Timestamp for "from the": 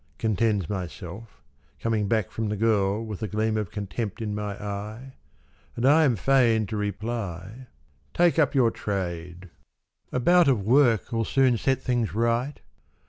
2.31-2.57